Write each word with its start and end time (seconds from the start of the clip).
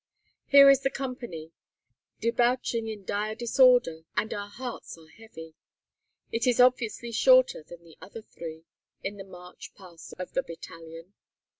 Here 0.47 0.67
is 0.67 0.81
the 0.81 0.89
company, 0.89 1.51
debouching 2.21 2.87
in 2.87 3.05
dire 3.05 3.35
disorder, 3.35 4.01
and 4.17 4.33
our 4.33 4.49
hearts 4.49 4.97
are 4.97 5.07
heavy. 5.09 5.53
It 6.31 6.47
is 6.47 6.59
obviously 6.59 7.11
shorter 7.11 7.61
than 7.61 7.83
the 7.83 7.97
other 8.01 8.23
three, 8.23 8.63
in 9.03 9.17
the 9.17 9.23
march 9.23 9.75
past 9.75 10.15
of 10.17 10.33
the 10.33 10.41
battalion. 10.41 11.13